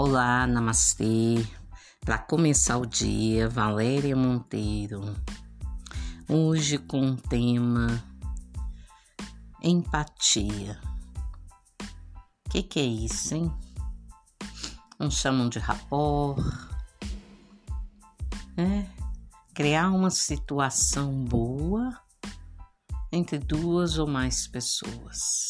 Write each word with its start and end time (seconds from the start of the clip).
Olá, 0.00 0.46
namastê. 0.46 1.44
Para 2.02 2.18
começar 2.18 2.78
o 2.78 2.86
dia, 2.86 3.48
Valéria 3.48 4.14
Monteiro. 4.14 5.02
Hoje 6.28 6.78
com 6.78 7.10
o 7.10 7.16
tema 7.16 8.00
empatia. 9.60 10.80
O 12.46 12.50
que, 12.50 12.62
que 12.62 12.78
é 12.78 12.84
isso, 12.84 13.34
hein? 13.34 13.52
Uns 15.00 15.14
chamam 15.14 15.48
de 15.48 15.58
rapor. 15.58 16.36
É 18.56 18.86
criar 19.52 19.90
uma 19.90 20.10
situação 20.10 21.24
boa 21.24 22.00
entre 23.10 23.36
duas 23.36 23.98
ou 23.98 24.06
mais 24.06 24.46
pessoas. 24.46 25.48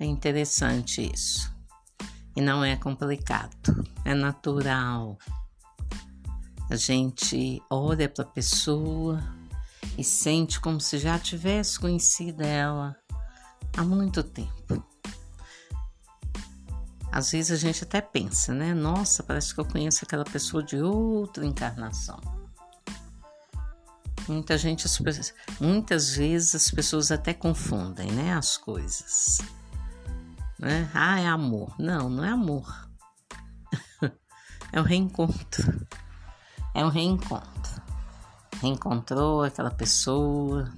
É 0.00 0.06
interessante 0.06 1.12
isso. 1.14 1.51
E 2.34 2.40
não 2.40 2.64
é 2.64 2.76
complicado, 2.76 3.84
é 4.04 4.14
natural. 4.14 5.18
A 6.70 6.76
gente 6.76 7.62
olha 7.68 8.08
para 8.08 8.24
a 8.24 8.28
pessoa 8.28 9.22
e 9.98 10.02
sente 10.02 10.58
como 10.58 10.80
se 10.80 10.98
já 10.98 11.18
tivesse 11.18 11.78
conhecido 11.78 12.42
ela 12.42 12.96
há 13.76 13.82
muito 13.82 14.22
tempo. 14.22 14.82
Às 17.10 17.32
vezes 17.32 17.50
a 17.50 17.56
gente 17.56 17.84
até 17.84 18.00
pensa, 18.00 18.54
né? 18.54 18.72
Nossa, 18.72 19.22
parece 19.22 19.54
que 19.54 19.60
eu 19.60 19.66
conheço 19.66 20.02
aquela 20.02 20.24
pessoa 20.24 20.62
de 20.62 20.78
outra 20.80 21.44
encarnação. 21.44 22.18
Muita 24.26 24.56
gente, 24.56 24.86
muitas 25.60 26.16
vezes 26.16 26.54
as 26.54 26.70
pessoas 26.70 27.12
até 27.12 27.34
confundem, 27.34 28.10
né, 28.12 28.32
as 28.32 28.56
coisas 28.56 29.40
né? 30.62 30.88
Ah, 30.94 31.20
é 31.20 31.26
amor. 31.26 31.74
Não, 31.76 32.08
não 32.08 32.24
é 32.24 32.28
amor. 32.28 32.88
é 34.72 34.80
um 34.80 34.84
reencontro. 34.84 35.86
É 36.72 36.84
um 36.84 36.88
reencontro. 36.88 37.82
Reencontrou 38.60 39.42
aquela 39.42 39.72
pessoa, 39.72 40.72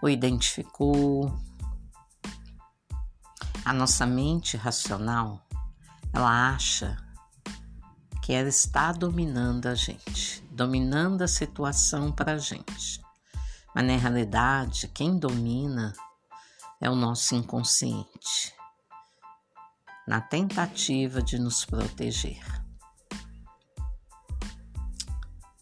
o 0.00 0.08
identificou. 0.08 1.38
A 3.64 3.72
nossa 3.74 4.06
mente 4.06 4.56
racional, 4.56 5.46
ela 6.12 6.54
acha 6.54 6.96
que 8.22 8.32
ela 8.32 8.48
está 8.48 8.92
dominando 8.92 9.66
a 9.66 9.74
gente, 9.74 10.42
dominando 10.50 11.20
a 11.20 11.28
situação 11.28 12.10
para 12.10 12.32
a 12.32 12.38
gente. 12.38 13.00
Mas 13.74 13.84
na 13.84 13.96
realidade, 13.96 14.88
quem 14.88 15.18
domina 15.18 15.92
é 16.80 16.90
o 16.90 16.94
nosso 16.94 17.34
inconsciente 17.34 18.54
na 20.06 20.20
tentativa 20.20 21.22
de 21.22 21.38
nos 21.38 21.64
proteger. 21.64 22.40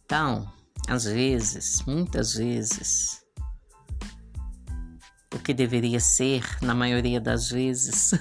Então, 0.05 0.51
às 0.89 1.05
vezes, 1.05 1.83
muitas 1.87 2.35
vezes, 2.35 3.23
o 5.35 5.39
que 5.39 5.55
deveria 5.55 6.01
ser, 6.01 6.45
na 6.63 6.75
maioria 6.75 7.21
das 7.21 7.51
vezes, 7.51 8.13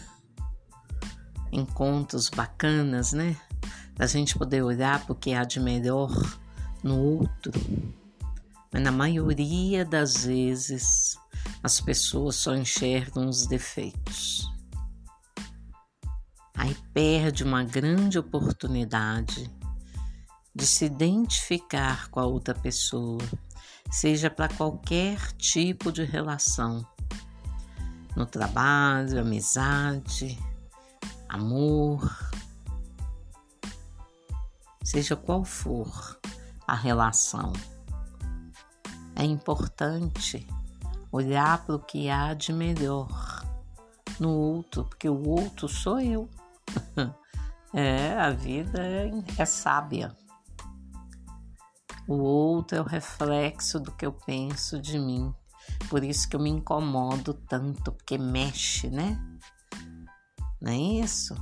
encontros 1.52 2.30
bacanas, 2.30 3.14
né? 3.14 3.36
Da 3.96 4.06
gente 4.06 4.38
poder 4.38 4.62
olhar 4.62 5.04
o 5.10 5.16
que 5.16 5.34
há 5.34 5.44
de 5.44 5.60
melhor 5.60 6.12
no 6.84 6.98
outro. 6.98 7.52
Mas 8.72 8.84
na 8.84 8.92
maioria 8.92 9.84
das 9.84 10.26
vezes, 10.26 11.18
as 11.64 11.82
pessoas 11.82 12.36
só 12.36 12.56
enxergam 12.56 13.28
os 13.28 13.48
defeitos 13.48 14.49
aí 16.60 16.76
perde 16.94 17.46
uma 17.46 17.64
grande 17.64 18.20
oportunidade 18.20 19.50
de 20.54 20.68
se 20.68 20.84
identificar 20.84 22.10
com 22.10 22.20
a 22.20 22.26
outra 22.26 22.54
pessoa, 22.54 23.22
seja 23.90 24.30
para 24.30 24.50
qualquer 24.50 25.32
tipo 25.38 25.90
de 25.90 26.04
relação, 26.04 26.86
no 28.14 28.26
trabalho, 28.26 29.22
amizade, 29.22 30.38
amor, 31.30 32.14
seja 34.84 35.16
qual 35.16 35.46
for 35.46 36.20
a 36.68 36.76
relação. 36.76 37.54
É 39.16 39.24
importante 39.24 40.46
olhar 41.10 41.66
para 41.66 41.76
o 41.76 41.80
que 41.80 42.10
há 42.10 42.34
de 42.34 42.52
melhor 42.52 43.46
no 44.20 44.32
outro, 44.32 44.84
porque 44.84 45.08
o 45.08 45.26
outro 45.26 45.70
sou 45.70 46.02
eu. 46.02 46.30
é, 47.74 48.14
a 48.14 48.32
vida 48.32 48.82
é, 48.82 49.12
é 49.38 49.46
sábia. 49.46 50.16
O 52.08 52.16
outro 52.16 52.78
é 52.78 52.82
o 52.82 52.86
reflexo 52.86 53.80
do 53.80 53.92
que 53.92 54.06
eu 54.06 54.12
penso 54.12 54.80
de 54.82 54.98
mim. 54.98 55.34
Por 55.90 56.04
isso 56.04 56.28
que 56.28 56.36
eu 56.36 56.40
me 56.40 56.50
incomodo 56.50 57.34
tanto, 57.34 57.92
porque 57.92 58.18
mexe, 58.18 58.90
né? 58.90 59.20
Não 60.60 60.72
é 60.72 60.78
isso? 60.78 61.36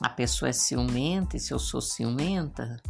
A 0.00 0.08
pessoa 0.08 0.48
é 0.48 0.52
ciumenta 0.52 1.36
e 1.36 1.40
se 1.40 1.52
eu 1.52 1.58
sou 1.58 1.80
ciumenta, 1.80 2.80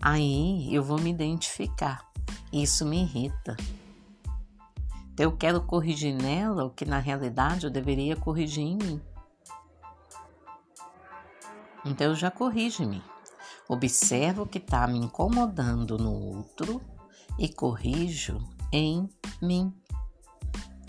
aí 0.00 0.74
eu 0.74 0.82
vou 0.82 0.98
me 0.98 1.10
identificar. 1.10 2.10
Isso 2.52 2.84
me 2.84 3.02
irrita. 3.02 3.56
Então 5.12 5.24
eu 5.24 5.36
quero 5.36 5.62
corrigir 5.62 6.14
nela 6.14 6.64
o 6.64 6.70
que 6.70 6.84
na 6.84 6.98
realidade 6.98 7.66
eu 7.66 7.70
deveria 7.70 8.16
corrigir 8.16 8.64
em 8.64 8.76
mim. 8.76 9.00
Então 11.84 12.14
já 12.14 12.30
corrige-me. 12.30 13.02
Observo 13.68 14.42
o 14.42 14.46
que 14.46 14.58
está 14.58 14.86
me 14.86 14.98
incomodando 14.98 15.98
no 15.98 16.12
outro 16.12 16.80
e 17.38 17.48
corrijo 17.48 18.38
em 18.72 19.08
mim. 19.40 19.74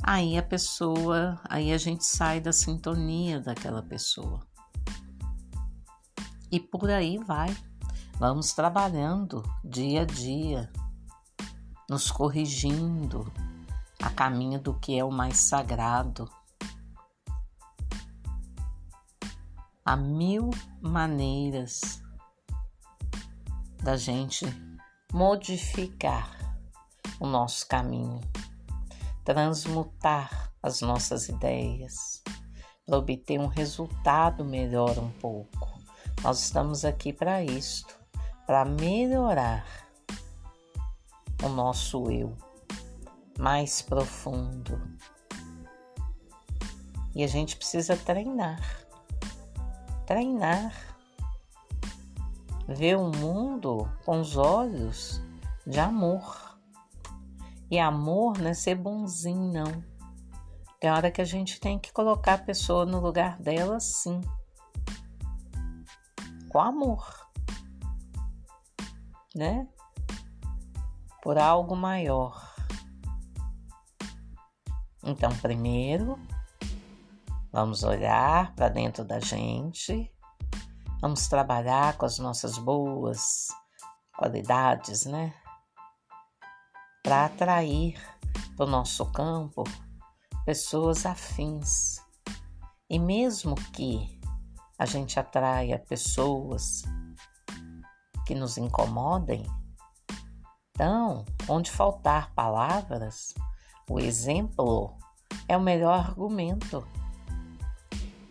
Aí 0.01 0.37
a 0.37 0.43
pessoa, 0.43 1.39
aí 1.49 1.71
a 1.71 1.77
gente 1.77 2.05
sai 2.05 2.41
da 2.41 2.51
sintonia 2.51 3.39
daquela 3.39 3.81
pessoa. 3.81 4.45
E 6.51 6.59
por 6.59 6.89
aí 6.89 7.17
vai. 7.17 7.55
Vamos 8.19 8.53
trabalhando 8.53 9.43
dia 9.63 10.01
a 10.01 10.05
dia, 10.05 10.71
nos 11.89 12.11
corrigindo 12.11 13.31
a 14.01 14.09
caminho 14.09 14.59
do 14.59 14.73
que 14.73 14.97
é 14.97 15.03
o 15.03 15.11
mais 15.11 15.37
sagrado. 15.37 16.29
Há 19.85 19.97
mil 19.97 20.49
maneiras 20.81 22.01
da 23.83 23.97
gente 23.97 24.45
modificar 25.11 26.57
o 27.19 27.27
nosso 27.27 27.67
caminho, 27.67 28.22
transmutar 29.25 30.53
as 30.63 30.79
nossas 30.79 31.27
ideias 31.27 32.23
para 32.85 32.97
obter 32.97 33.38
um 33.38 33.47
resultado 33.47 34.45
melhor 34.45 34.97
um 34.97 35.11
pouco. 35.19 35.67
Nós 36.22 36.39
estamos 36.39 36.85
aqui 36.85 37.11
para 37.11 37.43
isto, 37.43 37.93
para 38.47 38.63
melhorar 38.63 39.66
o 41.43 41.49
nosso 41.49 42.09
eu 42.09 42.38
mais 43.38 43.81
profundo. 43.81 44.81
E 47.13 47.22
a 47.22 47.27
gente 47.27 47.57
precisa 47.57 47.97
treinar 47.97 48.61
treinar, 50.06 50.74
ver 52.68 52.97
o 52.97 53.09
mundo 53.09 53.90
com 54.06 54.19
os 54.19 54.38
olhos 54.38 55.22
de 55.66 55.80
amor. 55.80 56.58
E 57.70 57.79
amor 57.79 58.38
não 58.38 58.50
é 58.50 58.53
ser 58.53 58.76
bonzinho, 58.76 59.52
não. 59.52 59.84
Tem 60.79 60.91
hora 60.91 61.09
que 61.09 61.22
a 61.22 61.26
gente 61.26 61.59
tem 61.59 61.79
que 61.79 61.91
colocar 61.91 62.34
a 62.34 62.38
pessoa 62.38 62.85
no 62.85 63.00
lugar 63.00 63.40
dela, 63.40 63.79
sim. 63.79 64.22
Com 66.49 66.59
amor. 66.59 67.28
Né? 69.35 69.67
Por 71.22 71.38
algo 71.38 71.76
maior. 71.76 72.53
Então, 75.03 75.29
primeiro, 75.38 76.20
Vamos 77.53 77.84
olhar 77.84 78.55
para 78.55 78.67
dentro 78.67 79.05
da 79.05 79.20
gente, 79.20 80.11
vamos 81.00 81.28
trabalhar 81.28 81.96
com 82.00 82.05
as 82.08 82.17
nossas 82.17 82.58
boas 82.58 83.47
qualidades, 84.17 85.05
né? 85.05 85.32
Para 87.03 87.26
atrair 87.26 87.96
para 88.58 88.66
o 88.66 88.70
nosso 88.70 89.05
campo 89.11 89.64
pessoas 90.44 91.05
afins. 91.05 92.02
E 92.90 92.97
mesmo 92.97 93.53
que 93.72 94.20
a 94.79 94.88
gente 94.88 95.20
atraia 95.20 95.78
pessoas 95.78 96.82
que 98.26 98.34
nos 98.34 98.58
incomodem, 98.58 99.46
então, 100.72 101.23
onde 101.47 101.70
faltar 101.70 102.34
palavras, 102.34 103.35
o 103.88 103.99
exemplo 103.99 104.97
é 105.47 105.56
o 105.56 105.61
melhor 105.61 105.99
argumento. 105.99 106.84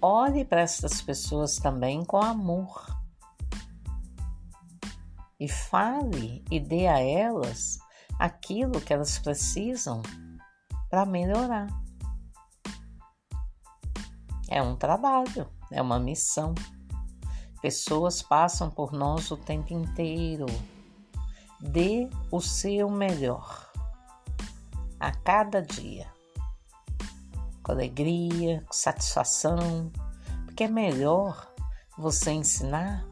Olhe 0.02 0.44
para 0.44 0.60
essas 0.60 1.00
pessoas 1.00 1.56
também 1.56 2.04
com 2.04 2.20
amor. 2.20 2.84
E 5.38 5.48
fale 5.48 6.44
e 6.50 6.60
dê 6.60 6.86
a 6.88 6.98
elas 6.98 7.78
aquilo 8.18 8.80
que 8.80 8.92
elas 8.92 9.18
precisam 9.18 10.02
para 10.90 11.06
melhorar. 11.06 11.68
É 14.48 14.60
um 14.60 14.76
trabalho, 14.76 15.48
é 15.70 15.80
uma 15.80 15.98
missão. 15.98 16.54
Pessoas 17.62 18.20
passam 18.20 18.68
por 18.68 18.92
nós 18.92 19.30
o 19.30 19.36
tempo 19.36 19.72
inteiro. 19.72 20.46
Dê 21.60 22.10
o 22.30 22.40
seu 22.40 22.90
melhor 22.90 23.72
a 24.98 25.10
cada 25.10 25.60
dia, 25.60 26.06
com 27.62 27.72
alegria, 27.72 28.62
com 28.66 28.72
satisfação, 28.72 29.90
porque 30.44 30.64
é 30.64 30.68
melhor 30.68 31.52
você 31.96 32.32
ensinar 32.32 33.06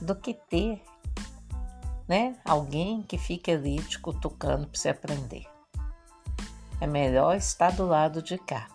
do 0.00 0.14
que 0.14 0.34
ter, 0.34 0.82
né? 2.08 2.36
Alguém 2.44 3.02
que 3.02 3.18
fique 3.18 3.50
ali 3.50 3.82
te 3.82 3.98
cutucando 3.98 4.66
para 4.66 4.78
você 4.78 4.88
aprender. 4.90 5.46
É 6.80 6.86
melhor 6.86 7.34
estar 7.36 7.72
do 7.72 7.86
lado 7.86 8.22
de 8.22 8.36
cá 8.38 8.68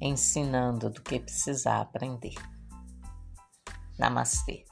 ensinando 0.00 0.90
do 0.90 1.00
que 1.00 1.20
precisar 1.20 1.80
aprender. 1.80 2.34
Namastê. 3.98 4.64